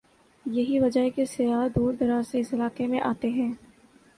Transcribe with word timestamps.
یہی 0.45 0.79
وجہ 0.79 0.99
ہے 0.99 1.09
کہ 1.09 1.25
سیاح 1.25 1.67
دور 1.75 1.93
دراز 1.93 2.27
سے 2.27 2.39
اس 2.39 2.53
علاقے 2.53 2.87
میں 2.87 2.99
آتے 3.03 3.29
ہیں۔ 3.29 3.51